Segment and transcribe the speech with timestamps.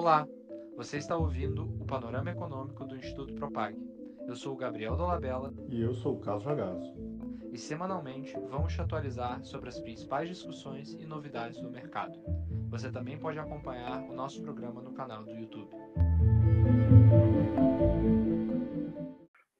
[0.00, 0.26] Olá,
[0.78, 3.76] você está ouvindo o Panorama Econômico do Instituto Propag.
[4.26, 5.52] Eu sou o Gabriel Dolabella.
[5.68, 6.94] E eu sou o Carlos Ragazzo.
[7.52, 12.18] E semanalmente vamos te atualizar sobre as principais discussões e novidades do mercado.
[12.70, 15.68] Você também pode acompanhar o nosso programa no canal do YouTube.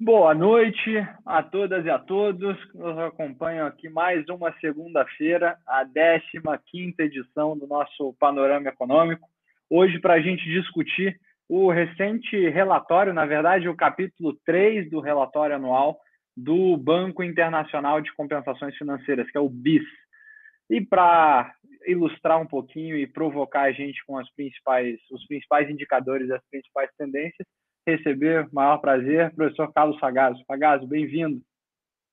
[0.01, 5.85] Boa noite a todas e a todos que nos acompanham aqui mais uma segunda-feira, a
[5.85, 9.29] 15 edição do nosso Panorama Econômico.
[9.73, 11.17] Hoje, para a gente discutir
[11.49, 16.01] o recente relatório, na verdade, o capítulo 3 do relatório anual
[16.37, 19.85] do Banco Internacional de Compensações Financeiras, que é o BIS.
[20.69, 21.53] E para
[21.87, 26.91] ilustrar um pouquinho e provocar a gente com as principais, os principais indicadores as principais
[26.99, 27.47] tendências,
[27.87, 30.43] receber, maior prazer, professor Carlos Sagazzo.
[30.47, 31.41] Sagazzo, bem-vindo.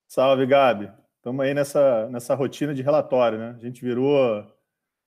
[0.06, 0.90] Salve, Gabi.
[1.16, 3.54] Estamos aí nessa, nessa rotina de relatório, né?
[3.56, 4.46] A gente virou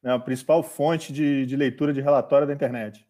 [0.03, 3.05] né, a principal fonte de, de leitura de relatório da internet.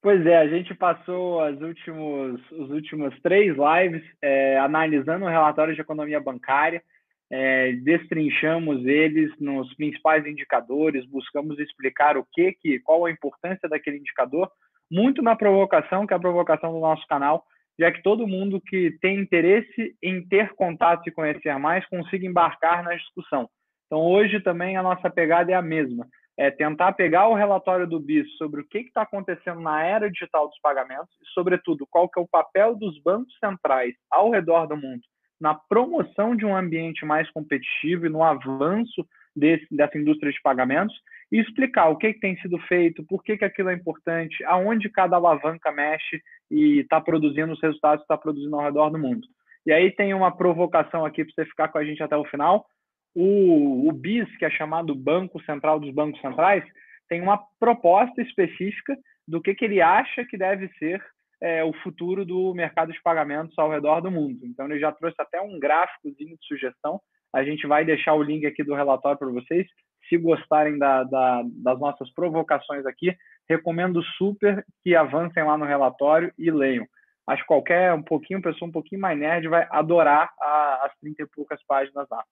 [0.00, 5.74] Pois é, a gente passou as últimos, os últimos três lives é, analisando o relatório
[5.74, 6.82] de economia bancária,
[7.30, 13.98] é, destrinchamos eles nos principais indicadores, buscamos explicar o que, que, qual a importância daquele
[13.98, 14.50] indicador,
[14.90, 17.44] muito na provocação, que é a provocação do nosso canal,
[17.78, 22.82] já que todo mundo que tem interesse em ter contato e conhecer mais consiga embarcar
[22.84, 23.48] na discussão.
[23.92, 28.00] Então, hoje também a nossa pegada é a mesma é tentar pegar o relatório do
[28.00, 32.18] BIS sobre o que está acontecendo na era digital dos pagamentos e, sobretudo, qual que
[32.18, 35.02] é o papel dos bancos centrais ao redor do mundo
[35.38, 40.96] na promoção de um ambiente mais competitivo e no avanço desse, dessa indústria de pagamentos
[41.30, 44.88] e explicar o que, que tem sido feito, por que, que aquilo é importante, aonde
[44.88, 49.26] cada alavanca mexe e está produzindo os resultados que está produzindo ao redor do mundo.
[49.66, 52.64] E aí tem uma provocação aqui para você ficar com a gente até o final
[53.14, 56.64] o, o BIS, que é chamado Banco Central dos Bancos Centrais,
[57.08, 58.96] tem uma proposta específica
[59.26, 61.02] do que, que ele acha que deve ser
[61.40, 64.38] é, o futuro do mercado de pagamentos ao redor do mundo.
[64.44, 67.00] Então, ele já trouxe até um gráficozinho de sugestão.
[67.34, 69.66] A gente vai deixar o link aqui do relatório para vocês.
[70.08, 73.16] Se gostarem da, da, das nossas provocações aqui,
[73.48, 76.86] recomendo super que avancem lá no relatório e leiam.
[77.26, 81.22] Acho que qualquer um pouquinho, pessoa um pouquinho mais nerd vai adorar a, as 30
[81.22, 82.22] e poucas páginas lá.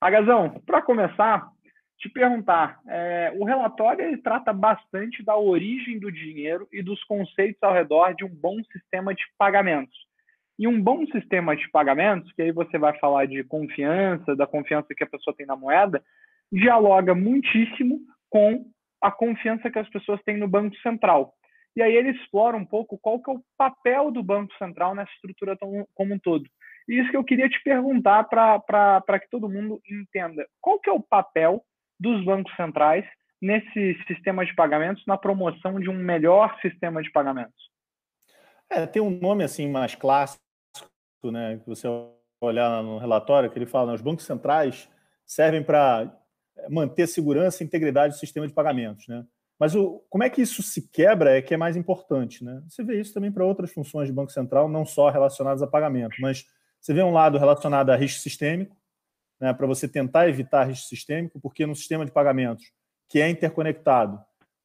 [0.00, 1.48] Agazão, para começar,
[1.98, 7.60] te perguntar, é, o relatório ele trata bastante da origem do dinheiro e dos conceitos
[7.62, 9.96] ao redor de um bom sistema de pagamentos.
[10.56, 14.94] E um bom sistema de pagamentos, que aí você vai falar de confiança, da confiança
[14.94, 16.02] que a pessoa tem na moeda,
[16.52, 18.00] dialoga muitíssimo
[18.30, 18.64] com
[19.00, 21.32] a confiança que as pessoas têm no Banco Central.
[21.76, 25.12] E aí ele explora um pouco qual que é o papel do Banco Central nessa
[25.12, 25.56] estrutura
[25.94, 26.44] como um todo.
[26.88, 30.46] E isso que eu queria te perguntar para que todo mundo entenda.
[30.60, 31.62] Qual que é o papel
[32.00, 33.04] dos bancos centrais
[33.40, 37.70] nesse sistema de pagamentos, na promoção de um melhor sistema de pagamentos?
[38.70, 40.40] É, tem um nome assim mais clássico,
[41.24, 41.86] né, que você
[42.40, 44.90] olhar no relatório, que ele fala, né, os bancos centrais
[45.26, 46.12] servem para
[46.68, 49.24] manter segurança e integridade do sistema de pagamentos, né?
[49.58, 52.62] Mas o, como é que isso se quebra é que é mais importante, né?
[52.68, 56.16] Você vê isso também para outras funções de Banco Central, não só relacionadas a pagamento,
[56.20, 56.46] mas
[56.88, 58.74] você vê um lado relacionado a risco sistêmico,
[59.38, 62.72] né, para você tentar evitar risco sistêmico, porque no sistema de pagamentos
[63.10, 64.18] que é interconectado,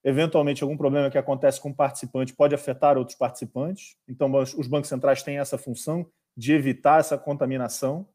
[0.06, 3.98] eventualmente algum problema que acontece com um participante pode afetar outros participantes.
[4.08, 8.08] Então, os bancos centrais têm essa função de evitar essa contaminação.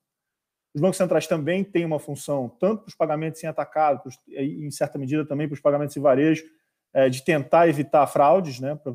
[0.75, 4.99] Os bancos centrais também têm uma função, tanto para os pagamentos em atacado, em certa
[4.99, 6.45] medida também para os pagamentos em varejo,
[6.95, 8.95] é, de tentar evitar fraudes, né, para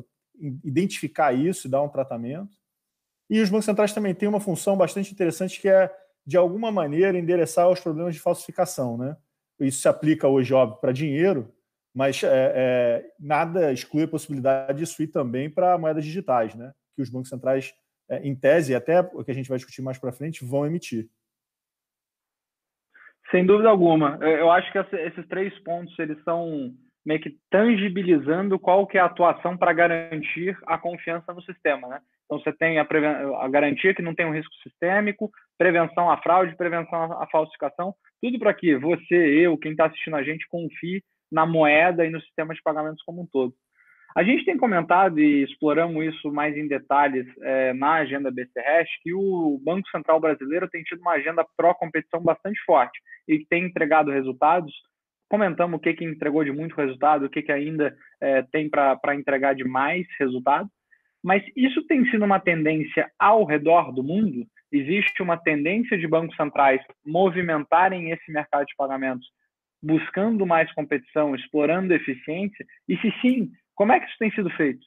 [0.64, 2.63] identificar isso e dar um tratamento.
[3.28, 5.90] E os bancos centrais também têm uma função bastante interessante que é,
[6.26, 8.96] de alguma maneira, endereçar os problemas de falsificação.
[8.96, 9.16] Né?
[9.60, 11.52] Isso se aplica hoje, óbvio, para dinheiro,
[11.94, 16.72] mas é, é, nada exclui a possibilidade disso ir também para moedas digitais, né?
[16.94, 17.74] que os bancos centrais,
[18.08, 21.08] é, em tese, até o que a gente vai discutir mais para frente, vão emitir.
[23.30, 24.18] Sem dúvida alguma.
[24.20, 29.06] Eu acho que esses três pontos eles são meio que tangibilizando qual que é a
[29.06, 32.00] atuação para garantir a confiança no sistema, né?
[32.24, 32.86] Então, você tem a,
[33.40, 38.38] a, garantia que não tem um risco sistêmico, prevenção à fraude, prevenção à falsificação, tudo
[38.38, 42.54] para que você, eu, quem está assistindo a gente, confie na moeda e no sistema
[42.54, 43.54] de pagamentos como um todo.
[44.16, 49.12] A gente tem comentado e exploramos isso mais em detalhes é, na agenda BCRES, que
[49.12, 54.72] o Banco Central Brasileiro tem tido uma agenda pró-competição bastante forte e tem entregado resultados.
[55.28, 59.16] Comentamos o que, que entregou de muito resultado, o que, que ainda é, tem para
[59.16, 60.68] entregar de mais resultado.
[61.24, 64.46] Mas isso tem sido uma tendência ao redor do mundo?
[64.70, 69.26] Existe uma tendência de bancos centrais movimentarem esse mercado de pagamentos
[69.82, 72.66] buscando mais competição, explorando eficiência?
[72.86, 74.86] E se sim, Como é que isso tem sido feito?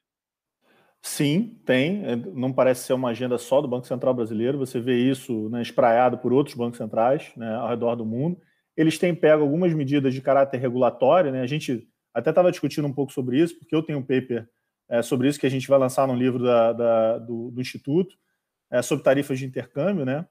[1.02, 2.06] Sim, tem.
[2.06, 4.60] É, não parece ser uma agenda só do Banco Central brasileiro.
[4.60, 8.40] Você vê isso né, espraiado por outros bancos centrais né, ao redor do mundo.
[8.78, 11.32] Eles têm pego algumas medidas de caráter regulatório.
[11.32, 11.42] Né?
[11.42, 14.48] A gente até estava discutindo um pouco sobre isso, porque eu tenho um paper
[14.90, 18.16] é, sobre isso que a gente vai lançar no livro da, da, do, do, Instituto,
[18.72, 20.26] é, sobre tarifas de intercâmbio, né?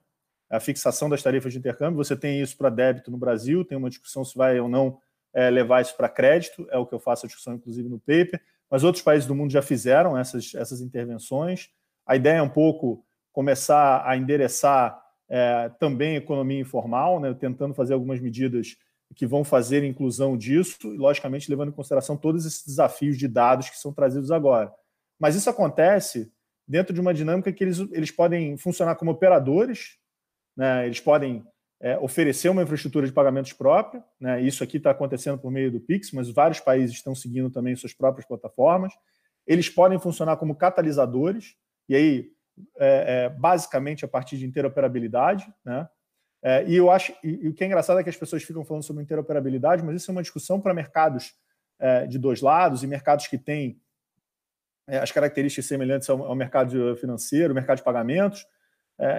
[0.49, 1.97] a fixação das tarifas de intercâmbio.
[1.97, 4.99] Você tem isso para débito no Brasil, tem uma discussão se vai ou não
[5.33, 8.41] é, levar isso para crédito, é o que eu faço a discussão, inclusive, no paper
[8.69, 11.69] mas outros países do mundo já fizeram essas, essas intervenções.
[12.05, 17.93] A ideia é um pouco começar a endereçar é, também economia informal, né, tentando fazer
[17.93, 18.75] algumas medidas
[19.15, 23.69] que vão fazer inclusão disso, e, logicamente, levando em consideração todos esses desafios de dados
[23.69, 24.71] que são trazidos agora.
[25.19, 26.31] Mas isso acontece
[26.67, 29.97] dentro de uma dinâmica que eles, eles podem funcionar como operadores,
[30.55, 31.45] né, eles podem
[31.79, 34.03] é, oferecer uma infraestrutura de pagamentos própria.
[34.19, 34.41] Né?
[34.41, 37.93] Isso aqui está acontecendo por meio do Pix, mas vários países estão seguindo também suas
[37.93, 38.93] próprias plataformas.
[39.45, 41.55] Eles podem funcionar como catalisadores,
[41.87, 42.31] e aí,
[42.77, 45.47] é, é, basicamente, a partir de interoperabilidade.
[45.63, 45.87] Né?
[46.43, 48.63] É, e eu acho, e, e, o que é engraçado é que as pessoas ficam
[48.63, 51.33] falando sobre interoperabilidade, mas isso é uma discussão para mercados
[51.79, 53.81] é, de dois lados e mercados que têm
[54.87, 58.45] é, as características semelhantes ao, ao mercado financeiro, mercado de pagamentos,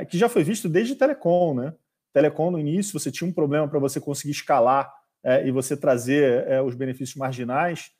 [0.08, 1.72] que já foi visto desde telecom, né?
[2.12, 4.92] Telecom, no início, você tinha um problema para você conseguir escalar
[5.22, 7.90] é, e você trazer é, os benefícios marginais,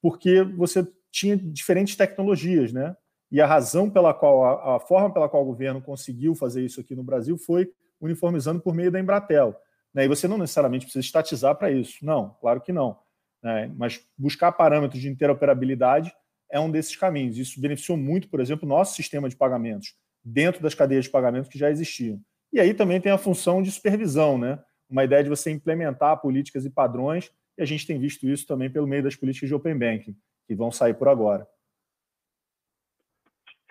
[0.00, 2.96] porque você tinha diferentes tecnologias, né?
[3.30, 6.80] E a razão pela qual, a, a, forma pela qual o governo conseguiu fazer isso
[6.80, 9.54] aqui no Brasil foi uniformizando por meio da Embratel.
[9.92, 10.04] Né?
[10.04, 12.04] E você não necessariamente precisa estatizar para isso.
[12.04, 12.98] Não, claro que não.
[13.42, 13.72] Né?
[13.76, 16.12] Mas buscar parâmetros de interoperabilidade
[16.50, 17.38] é um desses caminhos.
[17.38, 21.48] Isso beneficiou muito, por exemplo, o nosso sistema de pagamentos dentro das cadeias de pagamentos
[21.48, 22.20] que já existiam.
[22.52, 24.58] E aí também tem a função de supervisão, né?
[24.88, 28.70] Uma ideia de você implementar políticas e padrões, e a gente tem visto isso também
[28.70, 30.16] pelo meio das políticas de Open Banking,
[30.46, 31.46] que vão sair por agora.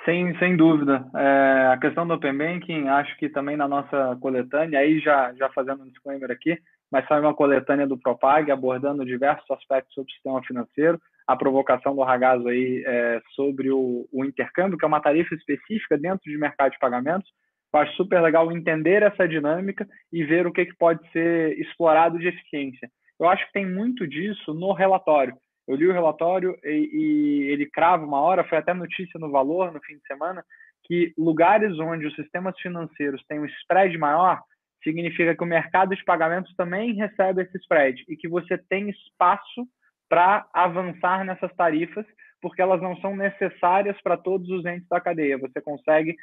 [0.07, 1.05] Sem, sem dúvida.
[1.13, 5.49] É, a questão do Open Banking, acho que também na nossa coletânea, aí já, já
[5.49, 6.57] fazendo um disclaimer aqui,
[6.89, 11.93] mas sai uma coletânea do Propag abordando diversos aspectos sobre o sistema financeiro, a provocação
[11.93, 16.37] do Ragazo aí é, sobre o, o intercâmbio, que é uma tarifa específica dentro de
[16.37, 17.29] mercado de pagamentos,
[17.73, 22.17] eu acho super legal entender essa dinâmica e ver o que, que pode ser explorado
[22.17, 22.89] de eficiência.
[23.19, 25.35] Eu acho que tem muito disso no relatório.
[25.67, 29.71] Eu li o relatório e, e ele crava uma hora, foi até notícia no Valor
[29.71, 30.43] no fim de semana,
[30.85, 34.41] que lugares onde os sistemas financeiros têm um spread maior,
[34.83, 39.67] significa que o mercado de pagamentos também recebe esse spread e que você tem espaço
[40.07, 42.05] para avançar nessas tarifas
[42.41, 45.37] porque elas não são necessárias para todos os entes da cadeia.
[45.37, 46.15] Você consegue,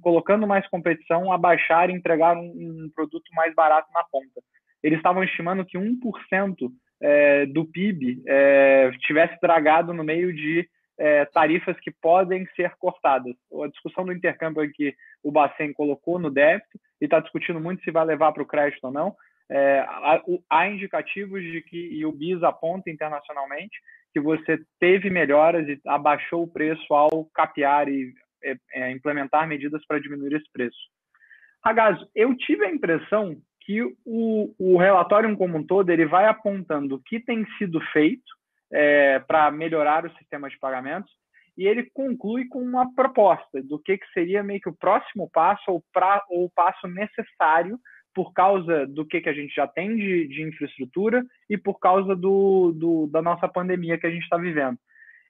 [0.00, 4.42] colocando mais competição, abaixar e entregar um, um, produto mais barato na ponta.
[4.82, 6.56] Eles estavam estimando que 1%
[7.00, 10.68] é, do PIB é, tivesse dragado no meio de
[10.98, 13.34] é, tarifas que podem ser cortadas.
[13.64, 17.90] A discussão do intercâmbio que o Bacen colocou no débito e está discutindo muito se
[17.90, 19.14] vai levar para o crédito ou não.
[19.50, 23.80] É, há, há indicativos de que, e o BIS aponta internacionalmente,
[24.12, 28.12] que você teve melhoras e abaixou o preço ao capear e
[28.42, 30.78] é, é, implementar medidas para diminuir esse preço.
[31.64, 36.96] Ragazzo, eu tive a impressão que o, o relatório como um todo ele vai apontando
[36.96, 38.22] o que tem sido feito
[38.72, 41.10] é, para melhorar o sistema de pagamentos
[41.56, 45.62] e ele conclui com uma proposta do que, que seria meio que o próximo passo
[45.68, 47.78] ou, pra, ou o passo necessário
[48.14, 52.16] por causa do que, que a gente já tem de, de infraestrutura e por causa
[52.16, 54.78] do, do, da nossa pandemia que a gente está vivendo.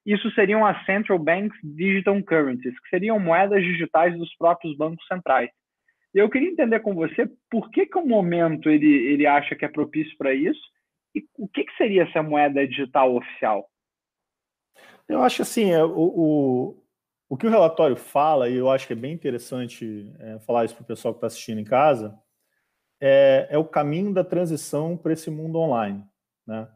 [0.05, 5.51] Isso seriam as Central Banks Digital Currencies, que seriam moedas digitais dos próprios bancos centrais.
[6.13, 9.69] Eu queria entender com você por que, que o momento ele, ele acha que é
[9.69, 10.61] propício para isso
[11.15, 13.69] e o que, que seria essa moeda digital oficial?
[15.09, 16.85] Eu acho assim, é, o, o,
[17.29, 20.75] o que o relatório fala, e eu acho que é bem interessante é, falar isso
[20.75, 22.17] para o pessoal que está assistindo em casa,
[23.01, 26.05] é, é o caminho da transição para esse mundo online.
[26.47, 26.69] Né?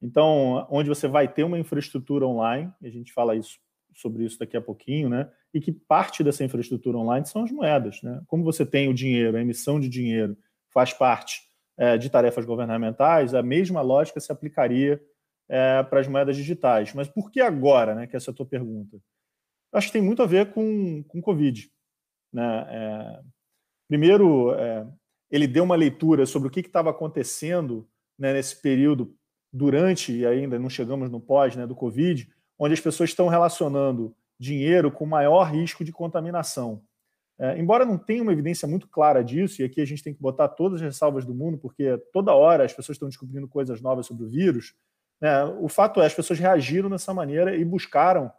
[0.00, 3.58] Então, onde você vai ter uma infraestrutura online, e a gente fala isso,
[3.94, 5.30] sobre isso daqui a pouquinho, né?
[5.52, 8.00] e que parte dessa infraestrutura online são as moedas.
[8.02, 8.22] Né?
[8.26, 10.36] Como você tem o dinheiro, a emissão de dinheiro
[10.72, 11.42] faz parte
[11.76, 15.02] é, de tarefas governamentais, a mesma lógica se aplicaria
[15.48, 16.94] é, para as moedas digitais.
[16.94, 18.96] Mas por que agora, né, que essa é a tua pergunta?
[19.72, 21.70] Eu acho que tem muito a ver com o Covid.
[22.32, 22.66] Né?
[22.68, 23.20] É,
[23.88, 24.86] primeiro, é,
[25.30, 29.14] ele deu uma leitura sobre o que estava acontecendo né, nesse período
[29.52, 32.30] durante e ainda não chegamos no pós né, do Covid,
[32.60, 36.82] onde as pessoas estão relacionando dinheiro com maior risco de contaminação.
[37.38, 40.20] É, embora não tenha uma evidência muito clara disso, e aqui a gente tem que
[40.20, 44.06] botar todas as ressalvas do mundo, porque toda hora as pessoas estão descobrindo coisas novas
[44.06, 44.74] sobre o vírus,
[45.18, 45.44] Né?
[45.58, 48.30] O fato é, as pessoas reagiram dessa maneira e buscaram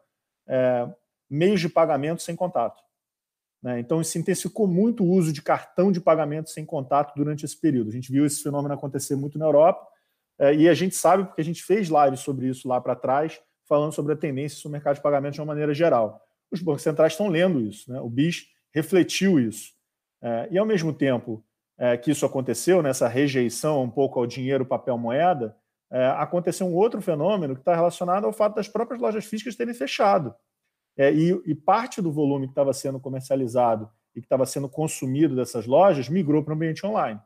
[0.48, 0.88] é,
[1.28, 2.84] meios de pagamento sem contato.
[3.62, 3.80] Né?
[3.80, 7.90] Então, se intensificou muito o uso de cartão de pagamento sem contato durante esse período.
[7.90, 9.88] A gente viu esse fenômeno acontecer muito na Europa
[10.40, 13.40] é, e a gente sabe porque a gente fez lives sobre isso lá para trás,
[13.72, 16.22] falando sobre a tendência do mercado de pagamento de uma maneira geral.
[16.51, 18.01] Os bancos centrais estão lendo isso, né?
[18.01, 19.72] o BIS refletiu isso.
[20.22, 21.42] É, e, ao mesmo tempo
[21.78, 25.56] é, que isso aconteceu, nessa rejeição um pouco ao dinheiro, papel, moeda,
[25.90, 29.74] é, aconteceu um outro fenômeno que está relacionado ao fato das próprias lojas físicas terem
[29.74, 30.36] fechado.
[30.98, 35.34] É, e, e, parte do volume que estava sendo comercializado e que estava sendo consumido
[35.34, 37.22] dessas lojas migrou para o ambiente online.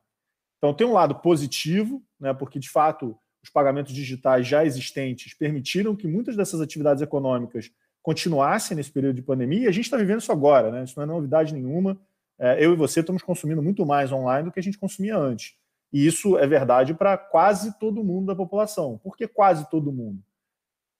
[0.59, 5.95] Então, tem um lado positivo, né, porque, de fato, os pagamentos digitais já existentes permitiram
[5.95, 7.69] que muitas dessas atividades econômicas
[8.01, 10.83] continuassem nesse período de pandemia, e a gente está vivendo isso agora, né?
[10.83, 11.99] isso não é novidade nenhuma.
[12.39, 15.55] É, eu e você estamos consumindo muito mais online do que a gente consumia antes.
[15.93, 18.97] E isso é verdade para quase todo mundo da população.
[18.97, 20.23] Por que quase todo mundo?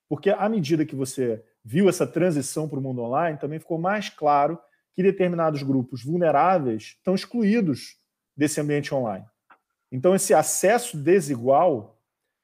[0.08, 4.08] Porque à medida que você viu essa transição para o mundo online, também ficou mais
[4.08, 4.60] claro
[4.96, 7.98] que determinados grupos vulneráveis estão excluídos
[8.38, 9.26] desse ambiente online.
[9.92, 11.95] Então, esse acesso desigual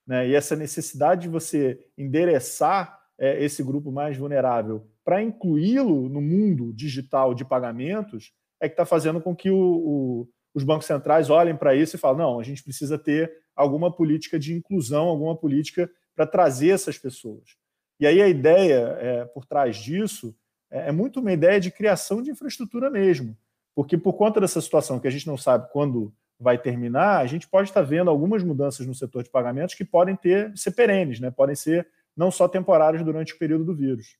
[0.05, 6.21] né, e essa necessidade de você endereçar é, esse grupo mais vulnerável para incluí-lo no
[6.21, 11.29] mundo digital de pagamentos é que está fazendo com que o, o, os bancos centrais
[11.29, 15.35] olhem para isso e falem: não, a gente precisa ter alguma política de inclusão, alguma
[15.35, 17.55] política para trazer essas pessoas.
[17.99, 20.35] E aí a ideia é, por trás disso
[20.69, 23.37] é, é muito uma ideia de criação de infraestrutura mesmo.
[23.75, 27.47] Porque por conta dessa situação que a gente não sabe quando vai terminar, a gente
[27.47, 31.29] pode estar vendo algumas mudanças no setor de pagamentos que podem ter ser perenes, né?
[31.29, 34.17] podem ser não só temporárias durante o período do vírus.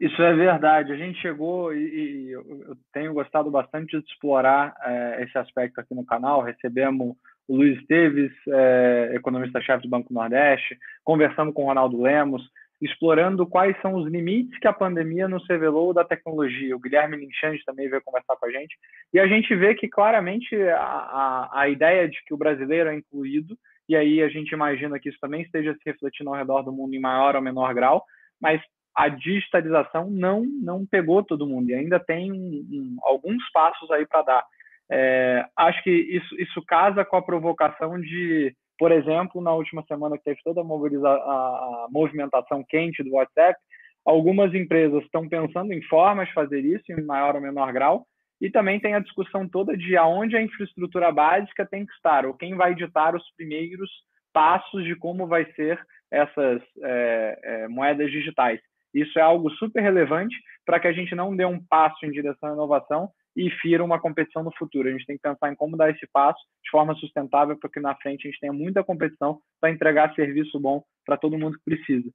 [0.00, 0.92] Isso é verdade.
[0.92, 5.94] A gente chegou e, e eu tenho gostado bastante de explorar é, esse aspecto aqui
[5.94, 6.42] no canal.
[6.42, 12.42] Recebemos o Luiz Esteves, é, economista-chefe do Banco Nordeste, conversamos com o Ronaldo Lemos,
[12.84, 16.76] explorando quais são os limites que a pandemia nos revelou da tecnologia.
[16.76, 18.76] O Guilherme Linchante também veio conversar com a gente.
[19.12, 22.94] E a gente vê que claramente a, a, a ideia de que o brasileiro é
[22.94, 23.56] incluído,
[23.88, 26.94] e aí a gente imagina que isso também esteja se refletindo ao redor do mundo
[26.94, 28.04] em maior ou menor grau,
[28.40, 28.60] mas
[28.94, 34.06] a digitalização não não pegou todo mundo e ainda tem um, um, alguns passos aí
[34.06, 34.44] para dar.
[34.90, 40.18] É, acho que isso, isso casa com a provocação de, por exemplo, na última semana
[40.18, 43.58] que teve toda a, a movimentação quente do WhatsApp,
[44.04, 48.06] algumas empresas estão pensando em formas de fazer isso em maior ou menor grau,
[48.40, 52.34] e também tem a discussão toda de aonde a infraestrutura básica tem que estar, ou
[52.34, 53.90] quem vai ditar os primeiros
[54.32, 58.60] passos de como vai ser essas é, é, moedas digitais.
[58.92, 62.50] Isso é algo super relevante para que a gente não dê um passo em direção
[62.50, 64.88] à inovação e fira uma competição no futuro.
[64.88, 67.80] A gente tem que pensar em como dar esse passo de forma sustentável para que
[67.80, 71.64] na frente a gente tenha muita competição para entregar serviço bom para todo mundo que
[71.64, 72.10] precisa.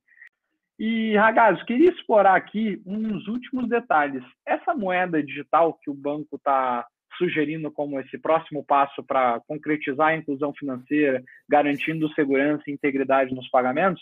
[0.79, 4.23] E, Ragazzo, queria explorar aqui uns últimos detalhes.
[4.45, 10.15] Essa moeda digital que o banco está sugerindo como esse próximo passo para concretizar a
[10.15, 14.01] inclusão financeira, garantindo segurança e integridade nos pagamentos,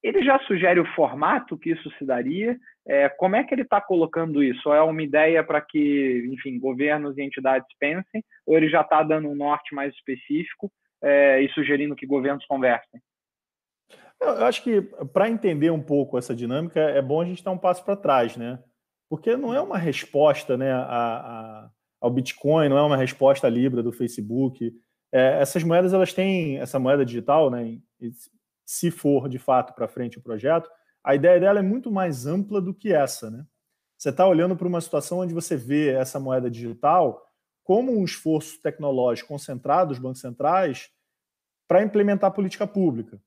[0.00, 2.56] ele já sugere o formato que isso se daria?
[2.86, 4.68] É, como é que ele está colocando isso?
[4.68, 8.24] Ou é uma ideia para que, enfim, governos e entidades pensem?
[8.46, 10.70] Ou ele já está dando um norte mais específico
[11.02, 13.00] é, e sugerindo que governos conversem?
[14.20, 14.80] Eu acho que
[15.12, 18.36] para entender um pouco essa dinâmica é bom a gente dar um passo para trás,
[18.36, 18.58] né?
[19.08, 21.70] Porque não é uma resposta, né, a, a,
[22.00, 24.72] ao Bitcoin, não é uma resposta à Libra do Facebook.
[25.12, 27.78] É, essas moedas elas têm essa moeda digital, né?
[28.64, 30.70] se for de fato para frente o projeto,
[31.04, 33.30] a ideia dela é muito mais ampla do que essa.
[33.30, 33.44] Né?
[33.98, 37.24] Você está olhando para uma situação onde você vê essa moeda digital
[37.64, 40.90] como um esforço tecnológico concentrado dos bancos centrais
[41.68, 43.20] para implementar política pública.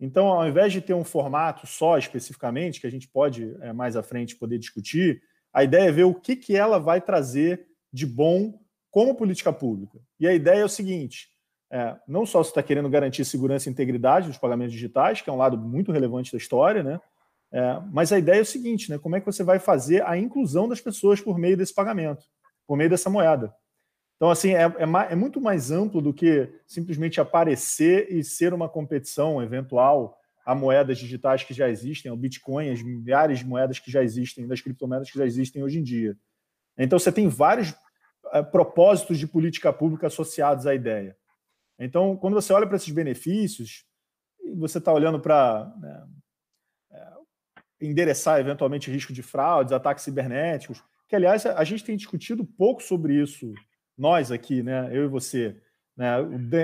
[0.00, 3.96] Então, ao invés de ter um formato só especificamente, que a gente pode é, mais
[3.96, 8.04] à frente poder discutir, a ideia é ver o que, que ela vai trazer de
[8.04, 8.58] bom
[8.90, 9.98] como política pública.
[10.18, 11.28] E a ideia é o seguinte:
[11.70, 15.32] é, não só você está querendo garantir segurança e integridade dos pagamentos digitais, que é
[15.32, 17.00] um lado muito relevante da história, né?
[17.54, 18.98] É, mas a ideia é o seguinte, né?
[18.98, 22.24] Como é que você vai fazer a inclusão das pessoas por meio desse pagamento,
[22.66, 23.54] por meio dessa moeda?
[24.16, 28.68] Então, assim, é, é, é muito mais amplo do que simplesmente aparecer e ser uma
[28.68, 33.90] competição eventual a moedas digitais que já existem, ao Bitcoin, as milhares de moedas que
[33.90, 36.16] já existem, das criptomoedas que já existem hoje em dia.
[36.76, 37.72] Então, você tem vários
[38.32, 41.16] é, propósitos de política pública associados à ideia.
[41.78, 43.84] Então, quando você olha para esses benefícios,
[44.56, 46.04] você está olhando para né,
[47.80, 53.14] endereçar eventualmente risco de fraudes, ataques cibernéticos, que aliás a gente tem discutido pouco sobre
[53.14, 53.52] isso,
[53.96, 55.56] nós aqui, né, eu e você.
[55.96, 56.16] Né?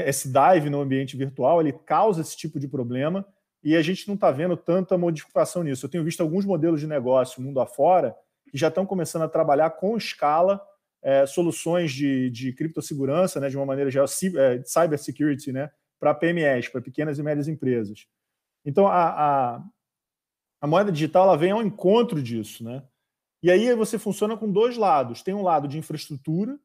[0.06, 3.26] Esse dive no ambiente virtual ele causa esse tipo de problema
[3.62, 5.84] e a gente não está vendo tanta modificação nisso.
[5.84, 8.14] Eu tenho visto alguns modelos de negócio mundo afora
[8.50, 10.60] que já estão começando a trabalhar com escala
[11.02, 16.14] é, soluções de, de criptossegurança, né, de uma maneira geral, é, cyber security, né, para
[16.14, 18.06] PMEs, para pequenas e médias empresas.
[18.64, 19.64] Então, a, a,
[20.60, 22.64] a, moeda digital ela vem ao encontro disso.
[22.64, 22.82] Né?
[23.42, 25.22] E aí você funciona com dois lados.
[25.22, 26.58] Tem um lado de infraestrutura,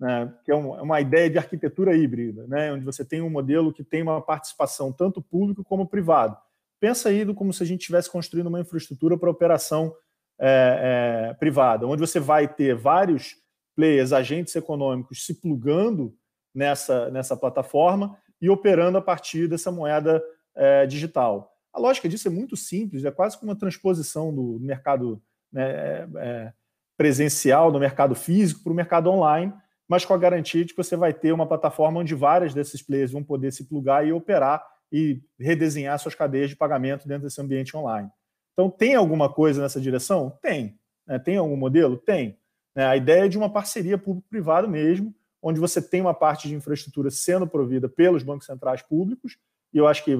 [0.00, 3.30] né, que é uma, é uma ideia de arquitetura híbrida, né, onde você tem um
[3.30, 6.36] modelo que tem uma participação tanto público como privado.
[6.80, 9.94] Pensa aí como se a gente estivesse construindo uma infraestrutura para operação
[10.40, 13.36] é, é, privada, onde você vai ter vários
[13.76, 16.16] players, agentes econômicos se plugando
[16.52, 20.20] nessa, nessa plataforma e operando a partir dessa moeda
[20.54, 21.51] é, digital.
[21.72, 26.08] A lógica disso é muito simples, é quase como uma transposição do mercado né, é,
[26.16, 26.52] é,
[26.96, 29.52] presencial, do mercado físico para o mercado online,
[29.88, 33.10] mas com a garantia de que você vai ter uma plataforma onde várias desses players
[33.10, 37.76] vão poder se plugar e operar e redesenhar suas cadeias de pagamento dentro desse ambiente
[37.76, 38.10] online.
[38.52, 40.38] Então, tem alguma coisa nessa direção?
[40.42, 40.78] Tem.
[41.06, 41.18] Né?
[41.18, 41.96] Tem algum modelo?
[41.96, 42.38] Tem.
[42.74, 42.84] Né?
[42.84, 47.10] A ideia é de uma parceria público-privado mesmo, onde você tem uma parte de infraestrutura
[47.10, 49.38] sendo provida pelos bancos centrais públicos,
[49.72, 50.14] e eu acho que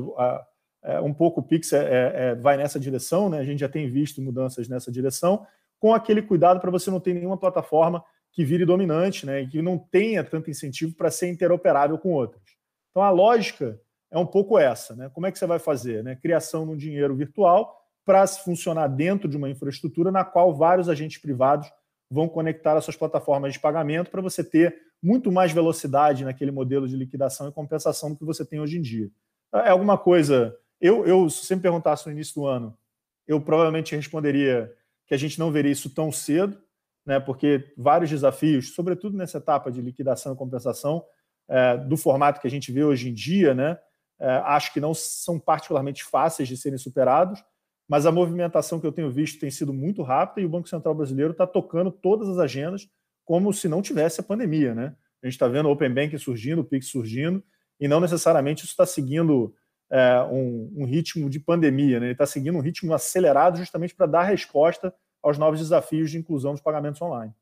[0.83, 3.39] é, um pouco o Pix é, é, é, vai nessa direção, né?
[3.39, 5.47] a gente já tem visto mudanças nessa direção,
[5.79, 9.43] com aquele cuidado para você não ter nenhuma plataforma que vire dominante né?
[9.43, 12.43] e que não tenha tanto incentivo para ser interoperável com outras.
[12.91, 14.95] Então, a lógica é um pouco essa.
[14.95, 15.11] Né?
[15.13, 16.03] Como é que você vai fazer?
[16.03, 16.17] Né?
[16.17, 21.21] Criação de um dinheiro virtual para funcionar dentro de uma infraestrutura na qual vários agentes
[21.21, 21.69] privados
[22.11, 26.87] vão conectar as suas plataformas de pagamento para você ter muito mais velocidade naquele modelo
[26.87, 29.11] de liquidação e compensação do que você tem hoje em dia.
[29.55, 30.57] É alguma coisa.
[30.83, 32.77] Eu, eu se você me perguntasse no início do ano,
[33.25, 34.75] eu provavelmente responderia
[35.07, 36.59] que a gente não veria isso tão cedo,
[37.07, 41.05] né, porque vários desafios, sobretudo nessa etapa de liquidação e compensação,
[41.49, 43.79] é, do formato que a gente vê hoje em dia, né,
[44.21, 47.43] é, acho que não são particularmente fáceis de serem superados,
[47.89, 50.97] mas a movimentação que eu tenho visto tem sido muito rápida e o Banco Central
[50.97, 52.89] Brasileiro está tocando todas as agendas
[53.25, 54.97] como se não tivesse a pandemia, né?
[55.23, 57.43] A gente está vendo o Open Bank surgindo, o Pix surgindo,
[57.79, 59.55] e não necessariamente isso está seguindo
[59.93, 62.07] é, um, um, ritmo de pandemia, né?
[62.07, 66.53] ele está seguindo um ritmo acelerado justamente para dar resposta aos novos desafios de inclusão
[66.53, 67.33] dos pagamentos online.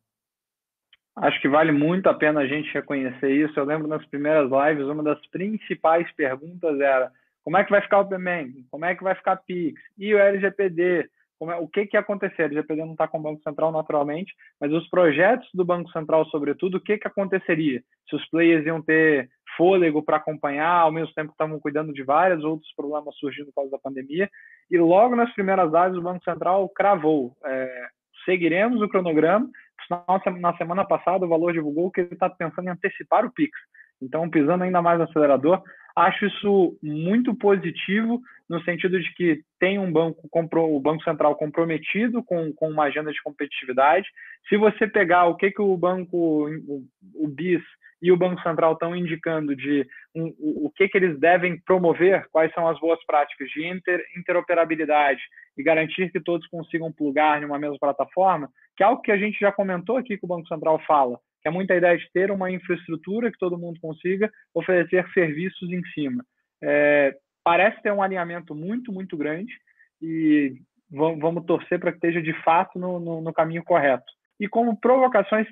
[1.15, 3.59] Acho que vale muito a pena a gente reconhecer isso.
[3.59, 7.13] Eu lembro nas primeiras lives, uma das principais perguntas era
[7.45, 8.67] como é que vai ficar o Bank?
[8.71, 9.81] Como é que vai ficar Pix?
[9.97, 11.09] E o LGPD?
[11.43, 12.43] É, o que, que ia acontecer?
[12.43, 16.27] A LGPD não está com o Banco Central naturalmente, mas os projetos do Banco Central,
[16.27, 17.83] sobretudo, o que, que aconteceria?
[18.09, 22.03] Se os players iam ter fôlego para acompanhar, ao mesmo tempo que estavam cuidando de
[22.03, 24.29] vários outros problemas surgindo por causa da pandemia.
[24.71, 27.37] E logo nas primeiras lives, o Banco Central cravou.
[27.45, 27.87] É,
[28.25, 29.49] seguiremos o cronograma.
[30.39, 33.51] Na semana passada, o Valor divulgou que ele está pensando em antecipar o PIX.
[34.01, 35.63] Então, pisando ainda mais no acelerador,
[35.95, 42.23] acho isso muito positivo no sentido de que tem um banco, o Banco Central comprometido
[42.23, 44.09] com, com uma agenda de competitividade.
[44.49, 46.49] Se você pegar o que, que o banco,
[47.15, 47.63] o BIS
[48.03, 52.53] e o Banco Central estão indicando de um, o que, que eles devem promover, quais
[52.55, 55.21] são as boas práticas de inter, interoperabilidade
[55.57, 59.19] e garantir que todos consigam plugar em uma mesma plataforma, que é algo que a
[59.19, 62.31] gente já comentou aqui que o Banco Central fala que é muita ideia de ter
[62.31, 66.25] uma infraestrutura que todo mundo consiga oferecer serviços em cima.
[66.63, 69.53] É, parece ter um alinhamento muito, muito grande
[70.01, 70.55] e
[70.91, 74.05] vamos, vamos torcer para que esteja de fato no, no, no, caminho correto.
[74.39, 75.47] E como provocações,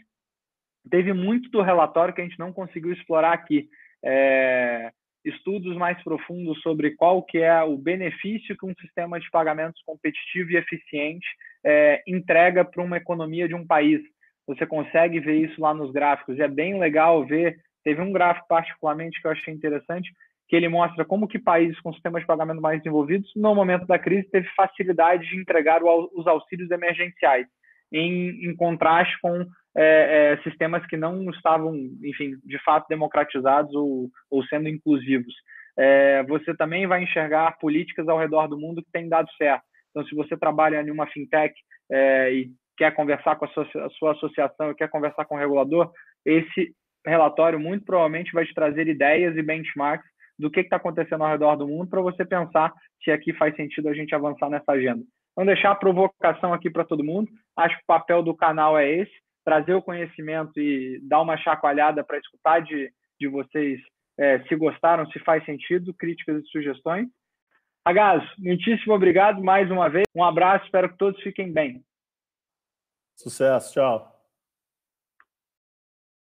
[0.91, 3.69] teve muito do relatório que a gente não conseguiu explorar aqui.
[4.05, 4.91] É,
[5.25, 10.53] estudos mais profundos sobre qual que é o benefício que um sistema de pagamentos competitivo
[10.53, 11.27] e eficiente
[11.65, 14.01] é, entrega para uma economia de um país
[14.49, 16.39] você consegue ver isso lá nos gráficos.
[16.39, 17.57] E é bem legal ver.
[17.85, 20.11] Teve um gráfico particularmente que eu achei interessante,
[20.49, 23.99] que ele mostra como que países com sistemas de pagamento mais desenvolvidos, no momento da
[23.99, 27.47] crise, teve facilidade de entregar os auxílios emergenciais,
[27.93, 29.45] em, em contraste com
[29.77, 35.35] é, é, sistemas que não estavam, enfim, de fato democratizados ou, ou sendo inclusivos.
[35.79, 39.63] É, você também vai enxergar políticas ao redor do mundo que têm dado certo.
[39.91, 41.55] Então, se você trabalha em uma fintech
[41.91, 45.91] é, e quer conversar com a sua, a sua associação, quer conversar com o regulador,
[46.25, 46.73] esse
[47.05, 51.57] relatório muito provavelmente vai te trazer ideias e benchmarks do que está acontecendo ao redor
[51.57, 55.03] do mundo para você pensar se aqui faz sentido a gente avançar nessa agenda.
[55.37, 57.29] Vamos deixar a provocação aqui para todo mundo.
[57.57, 59.13] Acho que o papel do canal é esse,
[59.45, 63.81] trazer o conhecimento e dar uma chacoalhada para escutar de, de vocês
[64.19, 67.09] é, se gostaram, se faz sentido, críticas e sugestões.
[67.85, 70.05] Agaz, muitíssimo obrigado mais uma vez.
[70.15, 71.81] Um abraço, espero que todos fiquem bem.
[73.19, 74.18] Sucesso, tchau.